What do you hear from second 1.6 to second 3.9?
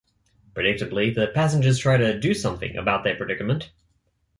try to do something about their predicament.